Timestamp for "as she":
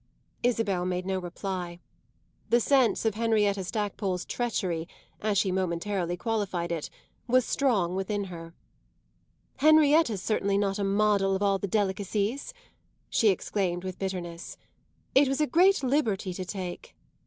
5.21-5.51